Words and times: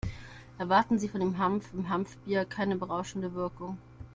Erwarten 0.57 0.97
Sie 0.97 1.09
von 1.09 1.19
dem 1.19 1.37
Hanf 1.37 1.71
im 1.75 1.87
Hanfbier 1.89 2.43
keine 2.45 2.75
berauschende 2.75 3.35
Wirkung. 3.35 3.77